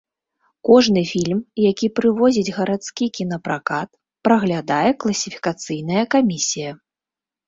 [0.67, 3.89] Кожны фільм, які прывозіць гарадскі кінапракат,
[4.29, 6.71] праглядае класіфікацыйная камісія.